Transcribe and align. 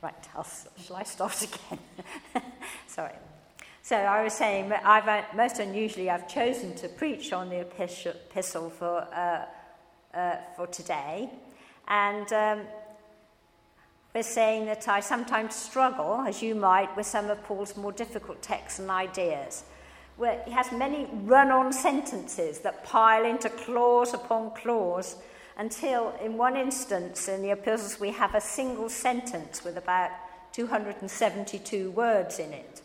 Right, 0.00 0.28
I'll, 0.36 0.46
shall 0.84 0.96
I 0.96 1.02
start 1.02 1.42
again? 1.42 1.80
Sorry. 2.86 3.14
So 3.82 3.96
I 3.96 4.22
was 4.22 4.32
saying, 4.32 4.72
I've, 4.72 5.08
uh, 5.08 5.22
most 5.34 5.58
unusually, 5.58 6.08
I've 6.08 6.28
chosen 6.28 6.76
to 6.76 6.88
preach 6.88 7.32
on 7.32 7.48
the 7.48 7.62
epistle 7.62 8.70
for, 8.70 8.98
uh, 9.12 9.46
uh, 10.16 10.36
for 10.54 10.68
today. 10.68 11.28
And 11.88 12.32
um, 12.32 12.60
we're 14.14 14.22
saying 14.22 14.66
that 14.66 14.86
I 14.86 15.00
sometimes 15.00 15.56
struggle, 15.56 16.22
as 16.28 16.42
you 16.42 16.54
might, 16.54 16.96
with 16.96 17.06
some 17.06 17.28
of 17.28 17.42
Paul's 17.42 17.76
more 17.76 17.92
difficult 17.92 18.40
texts 18.40 18.78
and 18.78 18.90
ideas. 18.90 19.64
Where 20.16 20.42
he 20.44 20.52
has 20.52 20.70
many 20.70 21.08
run 21.24 21.50
on 21.50 21.72
sentences 21.72 22.60
that 22.60 22.84
pile 22.84 23.24
into 23.24 23.48
clause 23.48 24.14
upon 24.14 24.52
clause 24.54 25.16
until, 25.58 26.14
in 26.22 26.38
one 26.38 26.56
instance 26.56 27.28
in 27.28 27.42
the 27.42 27.50
epistles, 27.50 27.98
we 27.98 28.12
have 28.12 28.34
a 28.34 28.40
single 28.40 28.88
sentence 28.88 29.64
with 29.64 29.76
about 29.76 30.10
272 30.52 31.90
words 31.90 32.38
in 32.38 32.52
it. 32.52 32.80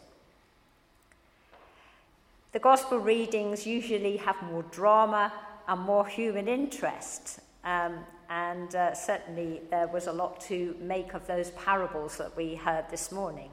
The 2.52 2.60
gospel 2.60 2.98
readings 2.98 3.66
usually 3.66 4.18
have 4.18 4.42
more 4.44 4.64
drama 4.64 5.32
and 5.68 5.82
more 5.82 6.06
human 6.06 6.48
interest, 6.48 7.40
um, 7.64 8.00
and 8.30 8.76
uh, 8.76 8.94
certainly 8.94 9.62
there 9.70 9.88
was 9.88 10.08
a 10.08 10.12
lot 10.12 10.42
to 10.42 10.76
make 10.82 11.14
of 11.14 11.26
those 11.28 11.52
parables 11.52 12.18
that 12.18 12.36
we 12.36 12.56
heard 12.56 12.86
this 12.90 13.12
morning. 13.12 13.50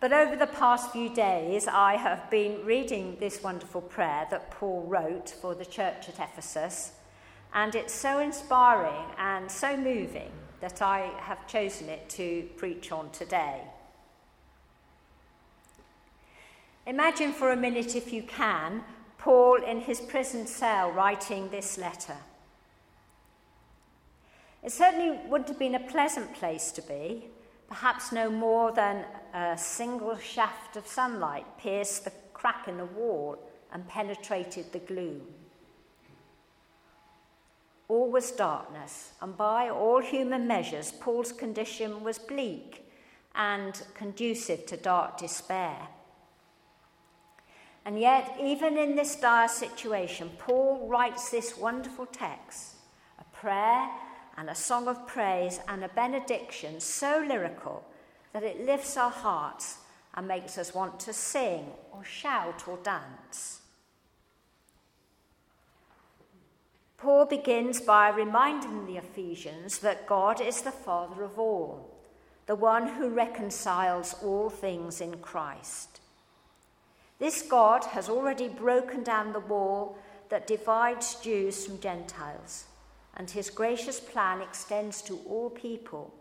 But 0.00 0.12
over 0.12 0.36
the 0.36 0.46
past 0.46 0.92
few 0.92 1.12
days, 1.12 1.66
I 1.66 1.96
have 1.96 2.30
been 2.30 2.64
reading 2.64 3.16
this 3.18 3.42
wonderful 3.42 3.80
prayer 3.80 4.28
that 4.30 4.52
Paul 4.52 4.84
wrote 4.86 5.30
for 5.30 5.56
the 5.56 5.64
church 5.64 6.08
at 6.08 6.20
Ephesus, 6.20 6.92
and 7.52 7.74
it's 7.74 7.94
so 7.94 8.20
inspiring 8.20 9.06
and 9.18 9.50
so 9.50 9.76
moving 9.76 10.30
that 10.60 10.80
I 10.82 11.10
have 11.18 11.48
chosen 11.48 11.88
it 11.88 12.08
to 12.10 12.48
preach 12.56 12.92
on 12.92 13.10
today. 13.10 13.62
Imagine 16.86 17.32
for 17.32 17.50
a 17.50 17.56
minute, 17.56 17.96
if 17.96 18.12
you 18.12 18.22
can, 18.22 18.84
Paul 19.18 19.64
in 19.64 19.80
his 19.80 20.00
prison 20.00 20.46
cell 20.46 20.92
writing 20.92 21.50
this 21.50 21.76
letter. 21.76 22.16
It 24.62 24.70
certainly 24.70 25.18
wouldn't 25.26 25.48
have 25.48 25.58
been 25.58 25.74
a 25.74 25.80
pleasant 25.80 26.34
place 26.34 26.70
to 26.72 26.82
be, 26.82 27.24
perhaps 27.68 28.12
no 28.12 28.30
more 28.30 28.72
than 28.72 29.04
a 29.34 29.56
single 29.56 30.16
shaft 30.16 30.76
of 30.76 30.86
sunlight 30.86 31.46
pierced 31.58 32.04
the 32.04 32.12
crack 32.32 32.66
in 32.66 32.78
the 32.78 32.84
wall 32.86 33.38
and 33.72 33.86
penetrated 33.86 34.72
the 34.72 34.78
gloom. 34.78 35.22
All 37.88 38.10
was 38.10 38.30
darkness, 38.32 39.12
and 39.20 39.36
by 39.36 39.70
all 39.70 40.00
human 40.00 40.46
measures, 40.46 40.92
Paul's 40.92 41.32
condition 41.32 42.02
was 42.02 42.18
bleak 42.18 42.90
and 43.34 43.80
conducive 43.94 44.66
to 44.66 44.76
dark 44.76 45.16
despair. 45.16 45.88
And 47.84 47.98
yet, 47.98 48.36
even 48.38 48.76
in 48.76 48.96
this 48.96 49.16
dire 49.16 49.48
situation, 49.48 50.30
Paul 50.38 50.86
writes 50.88 51.30
this 51.30 51.56
wonderful 51.56 52.06
text 52.06 52.74
a 53.18 53.24
prayer 53.34 53.88
and 54.38 54.48
a 54.48 54.54
song 54.54 54.86
of 54.86 55.04
praise 55.04 55.58
and 55.66 55.82
a 55.82 55.88
benediction 55.88 56.78
so 56.78 57.24
lyrical 57.26 57.84
that 58.32 58.44
it 58.44 58.64
lifts 58.64 58.96
our 58.96 59.10
hearts 59.10 59.78
and 60.14 60.28
makes 60.28 60.56
us 60.56 60.72
want 60.72 61.00
to 61.00 61.12
sing 61.12 61.66
or 61.92 62.04
shout 62.04 62.68
or 62.68 62.78
dance. 62.84 63.62
Paul 66.98 67.26
begins 67.26 67.80
by 67.80 68.10
reminding 68.10 68.86
the 68.86 68.96
Ephesians 68.96 69.78
that 69.78 70.06
God 70.06 70.40
is 70.40 70.62
the 70.62 70.70
Father 70.70 71.24
of 71.24 71.36
all, 71.36 71.96
the 72.46 72.54
one 72.54 72.94
who 72.94 73.08
reconciles 73.08 74.14
all 74.22 74.50
things 74.50 75.00
in 75.00 75.18
Christ. 75.18 76.00
This 77.18 77.42
God 77.42 77.84
has 77.86 78.08
already 78.08 78.48
broken 78.48 79.02
down 79.02 79.32
the 79.32 79.40
wall 79.40 79.98
that 80.28 80.46
divides 80.46 81.16
Jews 81.16 81.66
from 81.66 81.80
Gentiles 81.80 82.66
and 83.18 83.28
his 83.30 83.50
gracious 83.50 83.98
plan 83.98 84.40
extends 84.40 85.02
to 85.02 85.18
all 85.28 85.50
people. 85.50 86.14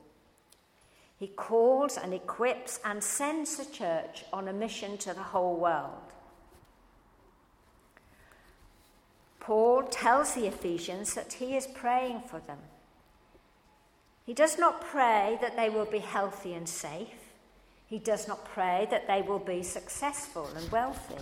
He 1.18 1.28
calls 1.28 1.98
and 1.98 2.14
equips 2.14 2.80
and 2.84 3.04
sends 3.04 3.58
the 3.58 3.66
church 3.66 4.26
on 4.34 4.48
a 4.48 4.54
mission 4.54 4.98
to 5.00 5.14
the 5.14 5.22
whole 5.22 5.56
world. 5.56 6.14
Paul 9.40 9.84
tells 9.84 10.34
the 10.34 10.48
Ephesians 10.48 11.14
that 11.14 11.34
he 11.34 11.56
is 11.56 11.68
praying 11.68 12.22
for 12.22 12.40
them. 12.40 12.60
He 14.26 14.34
does 14.34 14.60
not 14.60 14.82
pray 14.82 15.38
that 15.40 15.56
they 15.56 15.70
will 15.70 15.86
be 15.86 16.00
healthy 16.00 16.54
and 16.54 16.68
safe. 16.68 17.32
He 17.88 17.98
does 17.98 18.28
not 18.28 18.44
pray 18.44 18.88
that 18.92 19.08
they 19.08 19.22
will 19.22 19.40
be 19.40 19.64
successful 19.64 20.50
and 20.56 20.70
wealthy. 20.70 21.16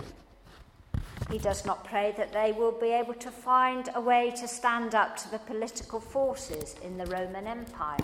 He 1.31 1.39
does 1.39 1.65
not 1.65 1.83
pray 1.83 2.13
that 2.17 2.31
they 2.31 2.51
will 2.51 2.71
be 2.71 2.91
able 2.91 3.15
to 3.15 3.31
find 3.31 3.89
a 3.95 4.01
way 4.01 4.31
to 4.37 4.47
stand 4.47 4.93
up 4.93 5.17
to 5.17 5.31
the 5.31 5.39
political 5.39 5.99
forces 5.99 6.75
in 6.83 6.97
the 6.97 7.05
Roman 7.07 7.47
Empire. 7.47 7.97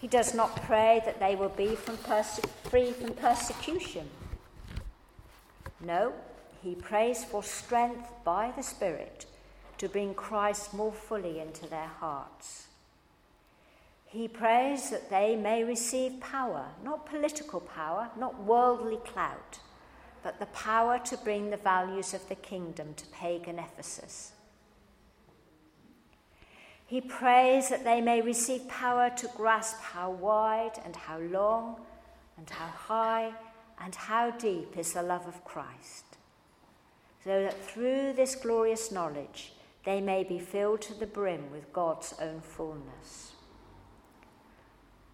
He 0.00 0.06
does 0.06 0.34
not 0.34 0.54
pray 0.64 1.00
that 1.06 1.18
they 1.18 1.34
will 1.34 1.48
be 1.48 1.74
from 1.76 1.96
perse- 1.98 2.40
free 2.64 2.92
from 2.92 3.14
persecution. 3.14 4.10
No, 5.80 6.12
he 6.62 6.74
prays 6.74 7.24
for 7.24 7.42
strength 7.42 8.10
by 8.22 8.52
the 8.54 8.62
Spirit 8.62 9.26
to 9.78 9.88
bring 9.88 10.12
Christ 10.14 10.74
more 10.74 10.92
fully 10.92 11.40
into 11.40 11.66
their 11.66 11.90
hearts. 12.00 12.66
He 14.06 14.28
prays 14.28 14.90
that 14.90 15.08
they 15.08 15.36
may 15.36 15.64
receive 15.64 16.20
power, 16.20 16.66
not 16.84 17.06
political 17.06 17.60
power, 17.60 18.10
not 18.18 18.44
worldly 18.44 18.98
clout 19.06 19.58
but 20.22 20.38
the 20.38 20.46
power 20.46 20.98
to 20.98 21.16
bring 21.18 21.50
the 21.50 21.56
values 21.56 22.14
of 22.14 22.28
the 22.28 22.34
kingdom 22.34 22.94
to 22.94 23.06
pagan 23.06 23.58
Ephesus. 23.58 24.32
He 26.86 27.00
prays 27.00 27.70
that 27.70 27.84
they 27.84 28.00
may 28.00 28.20
receive 28.20 28.68
power 28.68 29.10
to 29.16 29.28
grasp 29.28 29.80
how 29.80 30.10
wide 30.10 30.78
and 30.84 30.94
how 30.94 31.18
long 31.18 31.80
and 32.36 32.48
how 32.50 32.66
high 32.66 33.32
and 33.82 33.94
how 33.94 34.30
deep 34.30 34.76
is 34.76 34.92
the 34.92 35.02
love 35.02 35.26
of 35.26 35.44
Christ, 35.44 36.04
so 37.24 37.42
that 37.42 37.64
through 37.64 38.12
this 38.12 38.34
glorious 38.34 38.92
knowledge 38.92 39.54
they 39.84 40.00
may 40.00 40.22
be 40.22 40.38
filled 40.38 40.82
to 40.82 40.94
the 40.94 41.06
brim 41.06 41.50
with 41.50 41.72
God's 41.72 42.14
own 42.20 42.40
fullness. 42.40 43.32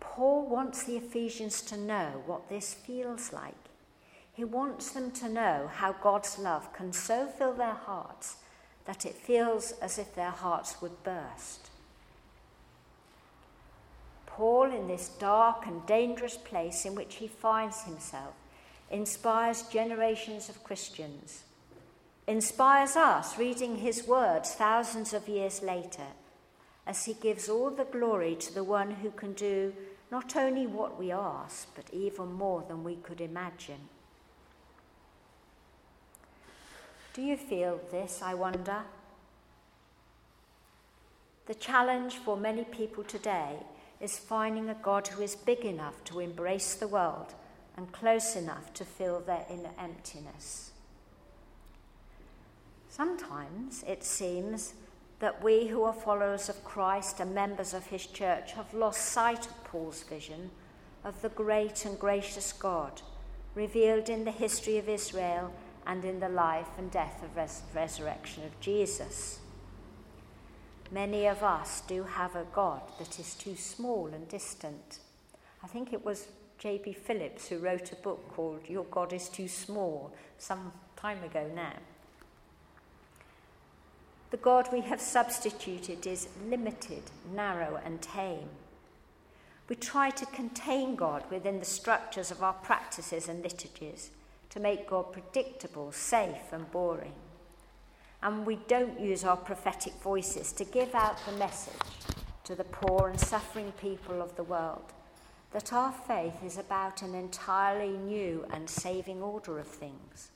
Paul 0.00 0.48
wants 0.48 0.82
the 0.82 0.96
Ephesians 0.96 1.62
to 1.62 1.76
know 1.76 2.22
what 2.26 2.48
this 2.48 2.75
feels 2.75 3.32
like 3.32 3.68
he 4.38 4.44
wants 4.44 4.93
them 4.93 5.10
to 5.10 5.28
know 5.28 5.69
how 5.75 5.93
God's 5.93 6.38
love 6.38 6.72
can 6.72 6.93
so 6.93 7.26
fill 7.26 7.54
their 7.54 7.75
hearts 7.75 8.37
that 8.84 9.04
it 9.04 9.16
feels 9.16 9.72
as 9.82 9.99
if 9.99 10.15
their 10.15 10.31
hearts 10.31 10.81
would 10.81 11.03
burst. 11.03 11.71
Paul, 14.26 14.71
in 14.71 14.87
this 14.87 15.09
dark 15.09 15.66
and 15.66 15.84
dangerous 15.87 16.37
place 16.37 16.84
in 16.84 16.94
which 16.94 17.16
he 17.16 17.26
finds 17.26 17.82
himself, 17.82 18.32
inspires 18.93 19.62
generations 19.62 20.49
of 20.49 20.62
Christians, 20.62 21.43
inspires 22.28 22.94
us 22.94 23.37
reading 23.38 23.78
his 23.78 24.06
words 24.06 24.55
thousands 24.55 25.12
of 25.12 25.28
years 25.28 25.62
later, 25.62 26.12
as 26.87 27.06
he 27.06 27.15
gives 27.15 27.49
all 27.49 27.70
the 27.70 27.87
glory 27.87 28.37
to 28.37 28.55
the 28.55 28.62
one 28.62 28.93
who 28.93 29.10
can 29.10 29.32
do 29.32 29.75
not 30.12 30.37
only 30.37 30.69
what 30.69 30.97
we 30.97 31.10
ask, 31.10 31.75
but 31.75 31.93
even 31.93 32.32
more 32.32 32.65
than 32.69 32.84
we 32.84 32.94
could 32.94 33.20
imagine. 33.20 33.88
Do 37.19 37.25
you 37.25 37.37
feel 37.37 37.81
this, 37.91 38.23
I 38.23 38.34
wonder? 38.34 38.84
The 41.47 41.55
challenge 41.56 42.15
for 42.15 42.37
many 42.37 42.62
people 42.62 43.03
today 43.03 43.56
is 44.00 44.20
finding 44.20 44.69
a 44.69 44.76
God 44.76 45.09
who 45.09 45.23
is 45.25 45.35
big 45.35 45.65
enough 45.65 46.05
to 46.05 46.20
embrace 46.20 46.76
the 46.76 46.87
world 46.87 47.35
and 47.76 47.91
close 47.91 48.37
enough 48.37 48.73
to 48.75 48.85
fill 48.85 49.19
their 49.19 49.44
inner 49.50 49.73
emptiness. 49.81 50.70
Sometimes 52.88 53.85
it 53.88 54.05
seems 54.05 54.75
that 55.19 55.43
we 55.43 55.67
who 55.67 55.82
are 55.82 55.93
followers 55.93 56.49
of 56.49 56.62
Christ 56.62 57.19
and 57.19 57.35
members 57.35 57.75
of 57.75 57.87
his 57.87 58.06
church 58.06 58.53
have 58.53 58.73
lost 58.73 59.06
sight 59.06 59.44
of 59.44 59.64
Paul's 59.64 60.05
vision 60.05 60.53
of 61.03 61.21
the 61.21 61.31
great 61.31 61.85
and 61.85 61.99
gracious 61.99 62.53
God 62.53 63.03
revealed 63.56 64.09
in 64.09 64.25
the 64.25 64.31
history 64.31 64.79
of 64.79 64.88
Israel 64.88 65.53
and 65.88 66.05
in 66.05 66.20
the 66.20 66.29
life 66.29 66.69
and 66.76 66.90
death 66.90 67.23
of 67.25 67.35
res- 67.35 67.62
resurrection 67.75 68.44
of 68.44 68.61
Jesus. 68.61 69.40
Many 70.93 71.26
of 71.26 71.43
us 71.43 71.81
do 71.81 72.05
have 72.05 72.37
a 72.37 72.46
God 72.52 72.82
that 72.99 73.19
is 73.19 73.35
too 73.35 73.56
small 73.56 74.06
and 74.06 74.29
distant. 74.29 75.00
I 75.64 75.67
think 75.67 75.93
it 75.93 76.05
was 76.05 76.29
J.B. 76.58 76.93
Phillips 76.93 77.49
who 77.49 77.58
wrote 77.58 77.90
a 77.90 77.96
book 77.96 78.32
called 78.35 78.61
Your 78.69 78.85
God 78.85 79.12
is 79.14 79.29
Too 79.29 79.49
Small 79.49 80.12
some 80.37 80.73
time 80.96 81.23
ago 81.25 81.50
now. 81.55 81.75
The 84.31 84.37
God 84.37 84.69
we 84.70 84.82
have 84.82 85.00
substituted 85.00 86.06
is 86.06 86.29
limited, 86.46 87.02
narrow, 87.35 87.81
and 87.82 88.02
tame. 88.02 88.49
We 89.70 89.76
try 89.76 90.11
to 90.11 90.26
contain 90.26 90.96
God 90.96 91.25
within 91.31 91.61
the 91.61 91.64
structures 91.64 92.31
of 92.31 92.43
our 92.43 92.52
practices 92.52 93.29
and 93.29 93.43
liturgies 93.43 94.11
to 94.50 94.61
make 94.61 94.89
God 94.89 95.12
predictable, 95.12 95.93
safe, 95.93 96.53
and 96.53 96.71
boring. 96.71 97.15
And 98.23 98.47
we 98.47 98.56
don't 98.69 98.99
use 98.99 99.25
our 99.25 99.37
prophetic 99.37 99.95
voices 100.03 100.53
to 100.53 100.65
give 100.65 100.95
out 100.95 101.25
the 101.27 101.33
message 101.33 101.75
to 102.45 102.55
the 102.55 102.65
poor 102.65 103.09
and 103.09 103.21
suffering 103.21 103.73
people 103.81 104.21
of 104.23 104.35
the 104.37 104.43
world 104.43 104.93
that 105.53 105.73
our 105.73 105.93
faith 105.93 106.45
is 106.45 106.59
about 106.59 107.03
an 107.03 107.15
entirely 107.15 107.97
new 107.97 108.45
and 108.53 108.69
saving 108.69 109.23
order 109.23 109.59
of 109.59 109.67
things. 109.67 110.31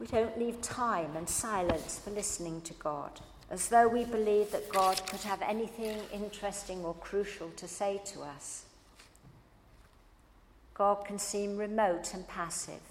We 0.00 0.06
don't 0.06 0.38
leave 0.38 0.60
time 0.60 1.16
and 1.16 1.28
silence 1.28 1.98
for 1.98 2.10
listening 2.10 2.62
to 2.62 2.74
God, 2.74 3.20
as 3.50 3.68
though 3.68 3.86
we 3.86 4.04
believe 4.04 4.50
that 4.50 4.70
God 4.70 5.00
could 5.06 5.20
have 5.20 5.40
anything 5.42 5.98
interesting 6.12 6.84
or 6.84 6.94
crucial 6.94 7.50
to 7.56 7.68
say 7.68 8.00
to 8.06 8.22
us. 8.22 8.64
God 10.74 11.04
can 11.06 11.18
seem 11.18 11.56
remote 11.56 12.12
and 12.12 12.26
passive, 12.26 12.82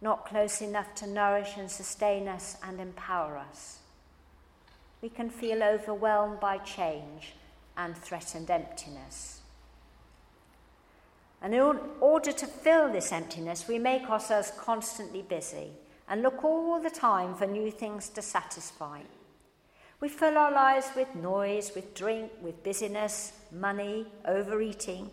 not 0.00 0.26
close 0.26 0.62
enough 0.62 0.94
to 0.96 1.06
nourish 1.06 1.56
and 1.58 1.70
sustain 1.70 2.26
us 2.26 2.56
and 2.66 2.80
empower 2.80 3.36
us. 3.36 3.78
We 5.02 5.10
can 5.10 5.28
feel 5.28 5.62
overwhelmed 5.62 6.40
by 6.40 6.58
change 6.58 7.34
and 7.76 7.96
threatened 7.96 8.50
emptiness. 8.50 9.40
And 11.42 11.54
in 11.54 11.60
order 12.00 12.32
to 12.32 12.46
fill 12.46 12.90
this 12.90 13.12
emptiness, 13.12 13.68
we 13.68 13.78
make 13.78 14.08
ourselves 14.08 14.52
constantly 14.58 15.20
busy 15.20 15.72
and 16.08 16.22
look 16.22 16.42
all 16.42 16.80
the 16.80 16.90
time 16.90 17.34
for 17.34 17.46
new 17.46 17.70
things 17.70 18.08
to 18.10 18.22
satisfy. 18.22 19.00
We 20.00 20.08
fill 20.08 20.38
our 20.38 20.52
lives 20.52 20.90
with 20.96 21.14
noise, 21.14 21.72
with 21.74 21.94
drink, 21.94 22.32
with 22.40 22.62
busyness, 22.62 23.32
money, 23.52 24.06
overeating, 24.26 25.10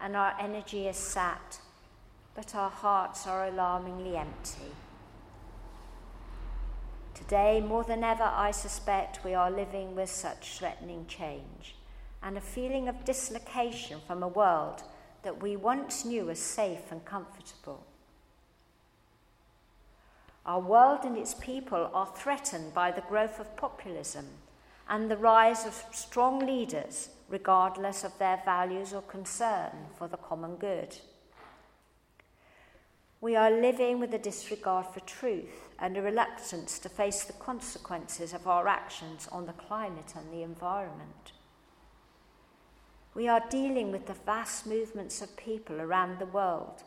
and 0.00 0.16
our 0.16 0.34
energy 0.40 0.86
is 0.88 0.96
sapped, 0.96 1.60
but 2.34 2.54
our 2.54 2.70
hearts 2.70 3.26
are 3.26 3.46
alarmingly 3.46 4.16
empty. 4.16 4.72
Today, 7.14 7.60
more 7.60 7.84
than 7.84 8.04
ever, 8.04 8.22
I 8.22 8.52
suspect 8.52 9.24
we 9.24 9.34
are 9.34 9.50
living 9.50 9.96
with 9.96 10.08
such 10.08 10.58
threatening 10.58 11.04
change 11.06 11.74
and 12.22 12.36
a 12.36 12.40
feeling 12.40 12.88
of 12.88 13.04
dislocation 13.04 14.00
from 14.06 14.22
a 14.22 14.28
world 14.28 14.82
that 15.22 15.42
we 15.42 15.56
once 15.56 16.04
knew 16.04 16.30
as 16.30 16.38
safe 16.38 16.90
and 16.90 17.04
comfortable. 17.04 17.84
Our 20.46 20.60
world 20.60 21.00
and 21.04 21.18
its 21.18 21.34
people 21.34 21.90
are 21.92 22.06
threatened 22.06 22.72
by 22.72 22.90
the 22.90 23.02
growth 23.02 23.38
of 23.38 23.56
populism 23.56 24.26
and 24.88 25.10
the 25.10 25.16
rise 25.16 25.66
of 25.66 25.84
strong 25.92 26.38
leaders, 26.46 27.10
regardless 27.28 28.04
of 28.04 28.18
their 28.18 28.40
values 28.44 28.92
or 28.92 29.02
concern 29.02 29.70
for 29.96 30.08
the 30.08 30.16
common 30.16 30.56
good. 30.56 30.96
We 33.20 33.34
are 33.34 33.50
living 33.50 33.98
with 33.98 34.14
a 34.14 34.18
disregard 34.18 34.86
for 34.86 35.00
truth 35.00 35.68
and 35.78 35.96
a 35.96 36.02
reluctance 36.02 36.78
to 36.78 36.88
face 36.88 37.24
the 37.24 37.32
consequences 37.32 38.32
of 38.32 38.46
our 38.46 38.68
actions 38.68 39.28
on 39.32 39.46
the 39.46 39.52
climate 39.52 40.14
and 40.16 40.32
the 40.32 40.42
environment. 40.42 41.32
We 43.14 43.26
are 43.26 43.42
dealing 43.50 43.90
with 43.90 44.06
the 44.06 44.14
vast 44.14 44.66
movements 44.66 45.20
of 45.20 45.36
people 45.36 45.80
around 45.80 46.18
the 46.20 46.26
world 46.26 46.84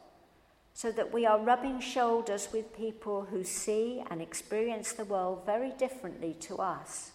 so 0.73 0.91
that 0.91 1.11
we 1.11 1.25
are 1.25 1.39
rubbing 1.39 1.81
shoulders 1.81 2.47
with 2.53 2.75
people 2.75 3.27
who 3.29 3.43
see 3.43 4.01
and 4.09 4.21
experience 4.21 4.93
the 4.93 5.05
world 5.05 5.45
very 5.45 5.71
differently 5.71 6.33
to 6.39 6.57
us. 6.57 7.11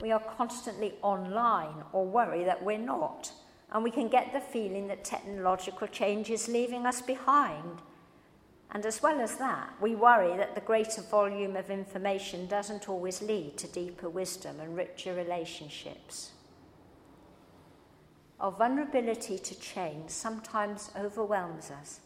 We 0.00 0.12
are 0.12 0.20
constantly 0.20 0.94
online 1.02 1.82
or 1.92 2.04
worry 2.04 2.44
that 2.44 2.62
we're 2.62 2.78
not, 2.78 3.32
and 3.72 3.82
we 3.82 3.90
can 3.90 4.08
get 4.08 4.32
the 4.32 4.40
feeling 4.40 4.88
that 4.88 5.04
technological 5.04 5.86
change 5.86 6.30
is 6.30 6.48
leaving 6.48 6.84
us 6.84 7.00
behind. 7.00 7.80
And 8.70 8.84
as 8.84 9.02
well 9.02 9.20
as 9.20 9.36
that, 9.36 9.70
we 9.80 9.94
worry 9.94 10.36
that 10.36 10.54
the 10.54 10.60
greater 10.60 11.00
volume 11.00 11.56
of 11.56 11.70
information 11.70 12.46
doesn't 12.46 12.88
always 12.88 13.22
lead 13.22 13.56
to 13.58 13.68
deeper 13.68 14.10
wisdom 14.10 14.60
and 14.60 14.76
richer 14.76 15.14
relationships. 15.14 16.32
Our 18.38 18.52
vulnerability 18.52 19.38
to 19.38 19.58
change 19.58 20.10
sometimes 20.10 20.90
overwhelms 20.94 21.70
us, 21.70 22.00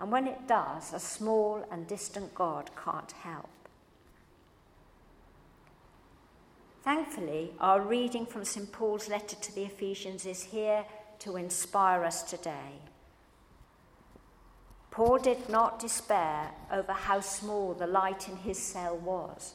and 0.00 0.10
when 0.10 0.26
it 0.26 0.48
does, 0.48 0.94
a 0.94 0.98
small 0.98 1.66
and 1.70 1.86
distant 1.86 2.34
God 2.34 2.70
can't 2.82 3.12
help. 3.12 3.48
Thankfully, 6.84 7.50
our 7.60 7.80
reading 7.80 8.26
from 8.26 8.44
St. 8.44 8.70
Paul's 8.70 9.08
letter 9.08 9.36
to 9.36 9.54
the 9.54 9.62
Ephesians 9.62 10.26
is 10.26 10.42
here 10.42 10.84
to 11.20 11.36
inspire 11.36 12.04
us 12.04 12.22
today. 12.22 12.82
Paul 14.90 15.16
did 15.16 15.48
not 15.48 15.78
despair 15.78 16.50
over 16.70 16.92
how 16.92 17.20
small 17.20 17.72
the 17.72 17.86
light 17.86 18.28
in 18.28 18.36
his 18.36 18.58
cell 18.58 18.98
was, 18.98 19.54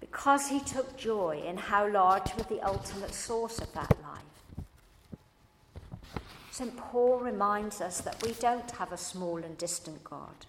because 0.00 0.48
he 0.48 0.60
took 0.60 0.96
joy 0.96 1.42
in 1.46 1.58
how 1.58 1.86
large 1.86 2.34
was 2.34 2.46
the 2.46 2.62
ultimate 2.62 3.12
source 3.12 3.58
of 3.58 3.70
that 3.74 3.94
life. 4.02 4.64
St. 6.50 6.74
Paul 6.78 7.18
reminds 7.18 7.82
us 7.82 8.00
that 8.00 8.22
we 8.22 8.32
don't 8.32 8.70
have 8.70 8.90
a 8.90 8.96
small 8.96 9.36
and 9.36 9.58
distant 9.58 10.02
God. 10.02 10.46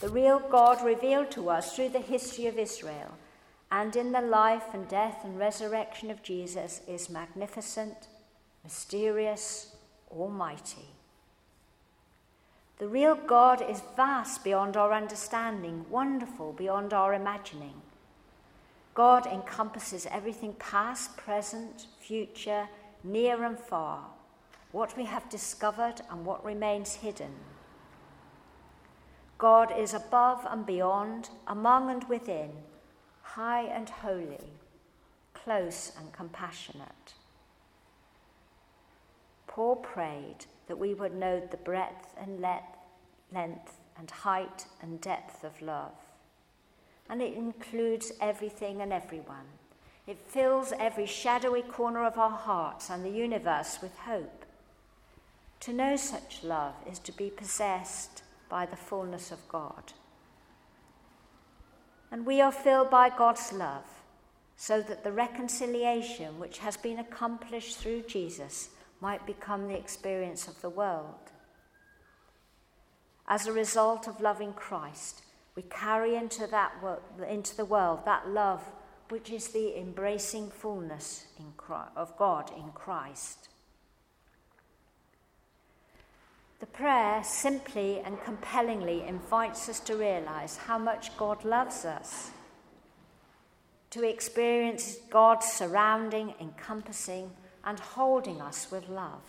The 0.00 0.08
real 0.08 0.38
God 0.38 0.82
revealed 0.82 1.30
to 1.32 1.50
us 1.50 1.76
through 1.76 1.90
the 1.90 2.00
history 2.00 2.46
of 2.46 2.58
Israel 2.58 3.12
and 3.70 3.94
in 3.96 4.12
the 4.12 4.20
life 4.20 4.72
and 4.72 4.88
death 4.88 5.24
and 5.24 5.38
resurrection 5.38 6.10
of 6.10 6.22
Jesus 6.22 6.80
is 6.88 7.10
magnificent, 7.10 8.08
mysterious, 8.64 9.76
almighty. 10.10 10.88
The 12.78 12.88
real 12.88 13.16
God 13.16 13.62
is 13.68 13.82
vast 13.96 14.44
beyond 14.44 14.76
our 14.76 14.92
understanding, 14.92 15.84
wonderful 15.90 16.52
beyond 16.52 16.92
our 16.92 17.12
imagining. 17.12 17.82
God 18.94 19.26
encompasses 19.26 20.06
everything 20.10 20.54
past, 20.54 21.16
present, 21.16 21.86
future, 22.00 22.68
near 23.04 23.44
and 23.44 23.58
far 23.58 24.06
what 24.72 24.96
we 24.96 25.04
have 25.04 25.28
discovered 25.30 26.02
and 26.10 26.24
what 26.24 26.44
remains 26.44 26.94
hidden. 26.94 27.32
God 29.38 29.72
is 29.76 29.94
above 29.94 30.46
and 30.50 30.66
beyond, 30.66 31.30
among 31.46 31.90
and 31.90 32.04
within, 32.04 32.50
high 33.34 33.62
and 33.62 33.90
holy, 33.90 34.52
close 35.34 35.92
and 35.98 36.12
compassionate. 36.12 37.14
Paul 39.46 39.76
prayed 39.76 40.46
that 40.66 40.78
we 40.78 40.94
would 40.94 41.14
know 41.14 41.40
the 41.40 41.56
breadth 41.58 42.14
and 42.20 42.40
length 42.40 43.72
and 43.98 44.10
height 44.10 44.66
and 44.80 45.00
depth 45.00 45.44
of 45.44 45.60
love. 45.60 45.92
And 47.10 47.20
it 47.20 47.34
includes 47.34 48.12
everything 48.20 48.80
and 48.80 48.92
everyone. 48.92 49.46
It 50.06 50.18
fills 50.26 50.72
every 50.78 51.06
shadowy 51.06 51.62
corner 51.62 52.04
of 52.04 52.18
our 52.18 52.30
hearts 52.30 52.88
and 52.88 53.04
the 53.04 53.10
universe 53.10 53.78
with 53.82 53.96
hope. 53.98 54.46
To 55.60 55.72
know 55.72 55.96
such 55.96 56.44
love 56.44 56.74
is 56.90 56.98
to 57.00 57.12
be 57.12 57.30
possessed 57.30 58.22
by 58.48 58.64
the 58.64 58.76
fullness 58.76 59.30
of 59.30 59.46
God. 59.48 59.92
And 62.10 62.24
we 62.24 62.40
are 62.40 62.52
filled 62.52 62.90
by 62.90 63.10
God's 63.10 63.52
love 63.52 63.84
so 64.56 64.80
that 64.82 65.04
the 65.04 65.12
reconciliation 65.12 66.38
which 66.38 66.58
has 66.58 66.76
been 66.76 66.98
accomplished 66.98 67.78
through 67.78 68.02
Jesus 68.02 68.70
might 69.00 69.26
become 69.26 69.68
the 69.68 69.78
experience 69.78 70.48
of 70.48 70.60
the 70.60 70.70
world. 70.70 71.14
As 73.28 73.46
a 73.46 73.52
result 73.52 74.08
of 74.08 74.20
loving 74.20 74.52
Christ, 74.54 75.22
we 75.54 75.62
carry 75.62 76.16
into, 76.16 76.46
that 76.46 76.72
into 77.28 77.56
the 77.56 77.64
world 77.64 78.00
that 78.04 78.28
love 78.28 78.62
which 79.10 79.30
is 79.30 79.48
the 79.48 79.78
embracing 79.78 80.50
fullness 80.50 81.26
Christ, 81.56 81.90
of 81.96 82.16
God 82.16 82.50
in 82.56 82.70
Christ. 82.72 83.48
The 86.60 86.66
prayer 86.66 87.22
simply 87.22 88.00
and 88.00 88.20
compellingly 88.24 89.04
invites 89.06 89.68
us 89.68 89.78
to 89.80 89.94
realize 89.94 90.56
how 90.56 90.76
much 90.76 91.16
God 91.16 91.44
loves 91.44 91.84
us, 91.84 92.30
to 93.90 94.02
experience 94.02 94.96
God 95.08 95.44
surrounding, 95.44 96.34
encompassing, 96.40 97.30
and 97.64 97.78
holding 97.78 98.40
us 98.40 98.72
with 98.72 98.88
love. 98.88 99.22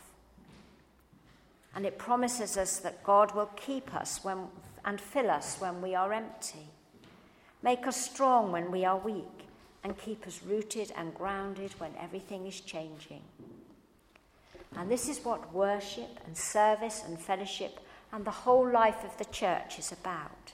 And 1.76 1.86
it 1.86 2.00
promises 2.00 2.58
us 2.58 2.80
that 2.80 3.04
God 3.04 3.36
will 3.36 3.52
keep 3.56 3.94
us 3.94 4.24
when, 4.24 4.48
and 4.84 5.00
fill 5.00 5.30
us 5.30 5.58
when 5.60 5.82
we 5.84 5.94
are 5.94 6.12
empty, 6.12 6.68
make 7.62 7.86
us 7.86 8.10
strong 8.10 8.52
when 8.52 8.72
we 8.72 8.86
are 8.86 8.98
weak, 8.98 9.46
and 9.84 9.98
keep 9.98 10.26
us 10.26 10.42
rooted 10.44 10.92
and 10.98 11.14
grounded 11.14 11.72
when 11.80 11.92
everything 12.02 12.48
is 12.48 12.60
changing. 12.60 13.22
And 14.76 14.90
this 14.90 15.10
is 15.10 15.26
what 15.26 15.54
worship 15.54 16.20
and 16.26 16.38
service 16.38 17.04
and 17.06 17.20
fellowship 17.20 17.80
and 18.12 18.26
the 18.26 18.32
whole 18.32 18.70
life 18.70 19.04
of 19.04 19.18
the 19.18 19.26
church 19.26 19.80
is 19.80 19.92
about. 19.92 20.54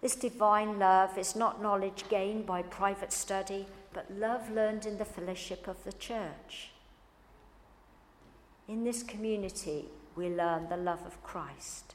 This 0.00 0.16
divine 0.16 0.78
love 0.78 1.16
is 1.16 1.34
not 1.34 1.62
knowledge 1.62 2.04
gained 2.08 2.46
by 2.46 2.62
private 2.62 3.12
study, 3.12 3.66
but 3.92 4.10
love 4.10 4.50
learned 4.50 4.86
in 4.86 4.98
the 4.98 5.04
fellowship 5.04 5.66
of 5.66 5.82
the 5.84 5.92
church. 5.92 6.70
In 8.68 8.84
this 8.84 9.02
community, 9.02 9.86
we 10.16 10.28
learn 10.28 10.68
the 10.68 10.76
love 10.76 11.04
of 11.06 11.22
Christ, 11.22 11.94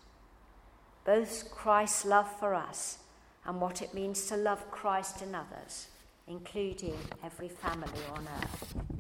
both 1.05 1.51
Christ's 1.51 2.05
love 2.05 2.31
for 2.39 2.53
us 2.53 2.99
and 3.45 3.61
what 3.61 3.81
it 3.81 3.93
means 3.93 4.25
to 4.27 4.37
love 4.37 4.69
Christ 4.71 5.21
in 5.21 5.35
others, 5.35 5.87
including 6.27 6.97
every 7.23 7.49
family 7.49 8.01
on 8.15 8.27
earth. 8.41 8.99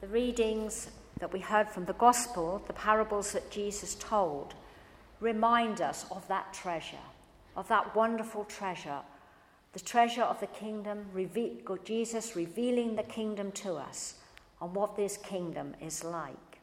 The 0.00 0.08
readings 0.08 0.88
that 1.18 1.30
we 1.30 1.40
heard 1.40 1.68
from 1.68 1.84
the 1.84 1.92
Gospel, 1.92 2.62
the 2.66 2.72
parables 2.72 3.32
that 3.32 3.50
Jesus 3.50 3.94
told, 3.96 4.54
remind 5.20 5.82
us 5.82 6.06
of 6.10 6.26
that 6.28 6.54
treasure, 6.54 6.96
of 7.54 7.68
that 7.68 7.94
wonderful 7.94 8.44
treasure, 8.44 9.00
the 9.74 9.80
treasure 9.80 10.22
of 10.22 10.40
the 10.40 10.46
kingdom, 10.46 11.06
Jesus 11.84 12.34
revealing 12.34 12.96
the 12.96 13.02
kingdom 13.02 13.52
to 13.52 13.74
us 13.74 14.14
and 14.62 14.74
what 14.74 14.96
this 14.96 15.18
kingdom 15.18 15.76
is 15.82 16.02
like. 16.02 16.58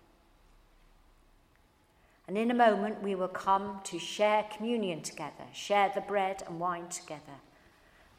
And 2.27 2.38
in 2.38 2.50
a 2.50 2.56
moment, 2.56 3.03
we 3.03 3.13
will 3.13 3.27
come 3.27 3.82
to 3.86 4.00
share 4.00 4.46
communion 4.56 5.01
together, 5.01 5.46
share 5.53 5.91
the 5.94 6.01
bread 6.01 6.41
and 6.48 6.60
wine 6.60 6.89
together. 6.89 7.39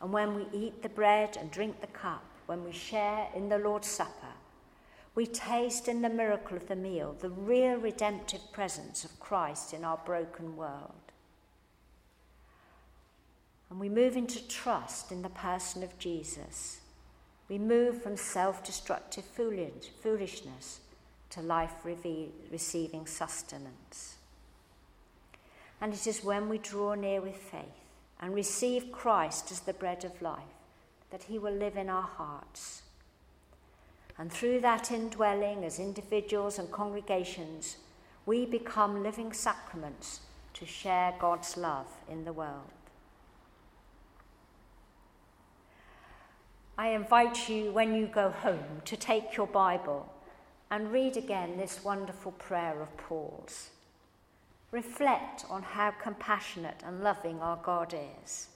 And 0.00 0.12
when 0.12 0.36
we 0.36 0.46
eat 0.52 0.82
the 0.82 0.88
bread 0.88 1.36
and 1.36 1.50
drink 1.50 1.80
the 1.80 1.88
cup, 1.88 2.24
when 2.46 2.64
we 2.64 2.72
share 2.72 3.26
in 3.34 3.48
the 3.48 3.58
Lord's 3.58 3.88
Supper, 3.88 4.32
we 5.18 5.26
taste 5.26 5.88
in 5.88 6.00
the 6.00 6.08
miracle 6.08 6.56
of 6.56 6.68
the 6.68 6.76
meal 6.76 7.16
the 7.18 7.28
real 7.28 7.74
redemptive 7.74 8.52
presence 8.52 9.02
of 9.02 9.18
Christ 9.18 9.74
in 9.74 9.84
our 9.84 9.98
broken 10.06 10.56
world. 10.56 11.10
And 13.68 13.80
we 13.80 13.88
move 13.88 14.16
into 14.16 14.46
trust 14.46 15.10
in 15.10 15.22
the 15.22 15.28
person 15.28 15.82
of 15.82 15.98
Jesus. 15.98 16.78
We 17.48 17.58
move 17.58 18.00
from 18.00 18.16
self 18.16 18.62
destructive 18.62 19.24
foolishness 19.24 20.78
to 21.30 21.40
life 21.40 21.74
receiving 22.52 23.04
sustenance. 23.08 24.18
And 25.80 25.94
it 25.94 26.06
is 26.06 26.22
when 26.22 26.48
we 26.48 26.58
draw 26.58 26.94
near 26.94 27.20
with 27.20 27.38
faith 27.38 27.82
and 28.20 28.36
receive 28.36 28.92
Christ 28.92 29.50
as 29.50 29.58
the 29.58 29.72
bread 29.72 30.04
of 30.04 30.22
life 30.22 30.54
that 31.10 31.24
he 31.24 31.40
will 31.40 31.54
live 31.54 31.76
in 31.76 31.88
our 31.88 32.02
hearts. 32.02 32.82
And 34.18 34.32
through 34.32 34.60
that 34.60 34.90
indwelling 34.90 35.64
as 35.64 35.78
individuals 35.78 36.58
and 36.58 36.70
congregations, 36.72 37.76
we 38.26 38.44
become 38.44 39.02
living 39.02 39.32
sacraments 39.32 40.20
to 40.54 40.66
share 40.66 41.14
God's 41.20 41.56
love 41.56 41.86
in 42.10 42.24
the 42.24 42.32
world. 42.32 42.72
I 46.76 46.88
invite 46.88 47.48
you, 47.48 47.72
when 47.72 47.94
you 47.94 48.06
go 48.06 48.30
home, 48.30 48.82
to 48.84 48.96
take 48.96 49.36
your 49.36 49.46
Bible 49.46 50.12
and 50.70 50.92
read 50.92 51.16
again 51.16 51.56
this 51.56 51.82
wonderful 51.82 52.32
prayer 52.32 52.80
of 52.82 52.96
Paul's. 52.96 53.70
Reflect 54.70 55.44
on 55.48 55.62
how 55.62 55.92
compassionate 55.92 56.82
and 56.84 57.02
loving 57.02 57.40
our 57.40 57.56
God 57.56 57.94
is. 58.22 58.48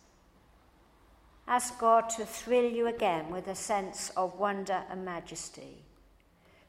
Ask 1.46 1.78
God 1.78 2.08
to 2.10 2.24
thrill 2.24 2.70
you 2.70 2.86
again 2.86 3.30
with 3.30 3.48
a 3.48 3.54
sense 3.54 4.10
of 4.16 4.38
wonder 4.38 4.84
and 4.88 5.04
majesty, 5.04 5.82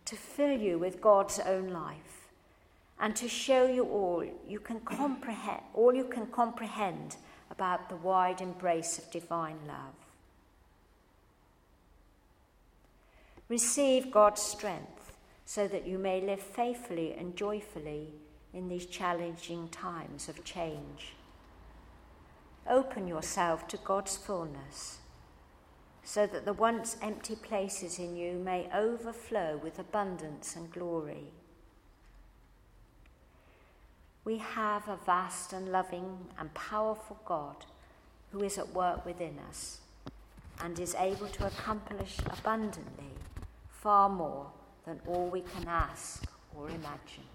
to 0.06 0.16
fill 0.16 0.58
you 0.58 0.80
with 0.80 1.02
God's 1.02 1.40
own 1.40 1.70
life, 1.70 2.30
and 3.00 3.16
to 3.16 3.28
show 3.28 3.66
you 3.66 3.86
all 3.86 4.26
you 4.48 4.60
can 4.60 4.80
comprehend 4.82 5.62
all 5.74 5.94
you 5.94 6.06
can 6.06 6.26
comprehend 6.28 7.18
about 7.52 7.90
the 7.90 7.96
wide 7.96 8.42
embrace 8.42 8.98
of 8.98 9.12
divine 9.12 9.60
love. 9.68 9.96
Receive 13.50 14.10
God's 14.10 14.42
strength 14.42 15.12
so 15.46 15.68
that 15.68 15.86
you 15.86 16.00
may 16.00 16.22
live 16.22 16.42
faithfully 16.42 17.14
and 17.14 17.36
joyfully 17.36 18.08
in 18.54 18.70
these 18.70 18.86
challenging 18.86 19.68
times 19.70 20.30
of 20.30 20.44
change. 20.44 21.14
Open 22.70 23.08
yourself 23.08 23.68
to 23.70 23.78
God's 23.78 24.16
fullness 24.18 25.00
so 26.04 26.28
that 26.28 26.46
the 26.46 26.54
once 26.54 26.98
empty 27.02 27.36
places 27.36 27.98
in 27.98 28.16
you 28.16 28.34
may 28.34 28.68
overflow 28.74 29.60
with 29.62 29.80
abundance 29.80 30.56
and 30.56 30.72
glory. 30.72 31.26
We 34.26 34.38
have 34.38 34.88
a 34.88 34.98
vast 35.06 35.54
and 35.54 35.72
loving 35.72 36.18
and 36.38 36.54
powerful 36.54 37.20
God 37.26 37.66
who 38.32 38.44
is 38.44 38.58
at 38.58 38.74
work 38.74 39.06
within 39.06 39.38
us 39.50 39.80
and 40.62 40.80
is 40.80 40.96
able 40.96 41.28
to 41.28 41.48
accomplish 41.48 42.18
abundantly 42.26 43.12
far 43.70 44.08
more 44.10 44.48
than 44.86 45.00
all 45.08 45.28
we 45.28 45.42
can 45.42 45.68
ask 45.68 46.24
or 46.56 46.70
imagine. 46.70 47.28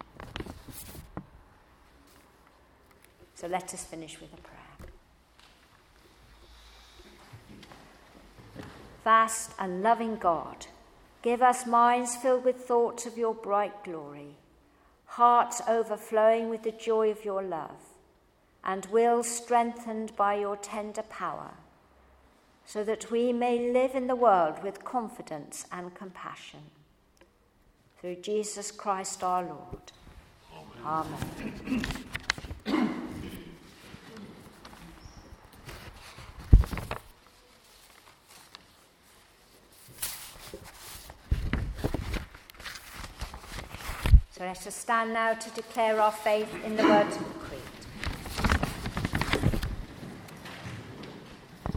So 3.35 3.47
let 3.47 3.73
us 3.73 3.83
finish 3.83 4.19
with 4.19 4.33
a 4.33 4.37
prayer. 4.37 4.59
Vast 9.09 9.53
and 9.57 9.81
loving 9.81 10.17
God, 10.17 10.67
give 11.23 11.41
us 11.41 11.65
minds 11.65 12.15
filled 12.15 12.45
with 12.45 12.57
thoughts 12.57 13.07
of 13.07 13.17
your 13.17 13.33
bright 13.33 13.83
glory, 13.83 14.35
hearts 15.05 15.63
overflowing 15.67 16.47
with 16.47 16.61
the 16.61 16.71
joy 16.71 17.09
of 17.09 17.25
your 17.25 17.41
love, 17.41 17.81
and 18.63 18.85
wills 18.91 19.27
strengthened 19.27 20.15
by 20.15 20.35
your 20.35 20.57
tender 20.57 21.01
power 21.01 21.53
so 22.67 22.83
that 22.83 23.09
we 23.09 23.33
may 23.33 23.71
live 23.71 23.95
in 23.95 24.05
the 24.05 24.15
world 24.15 24.61
with 24.61 24.85
confidence 24.85 25.65
and 25.71 25.95
compassion. 25.95 26.69
Through 27.99 28.17
Jesus 28.17 28.69
Christ 28.69 29.23
our 29.23 29.41
Lord. 29.41 29.91
Amen. 30.85 31.17
Amen. 31.39 31.83
Let 44.49 44.65
us 44.65 44.73
stand 44.73 45.13
now 45.13 45.31
to 45.31 45.49
declare 45.51 46.01
our 46.01 46.11
faith 46.11 46.51
in 46.65 46.75
the 46.75 46.81
word 46.81 47.05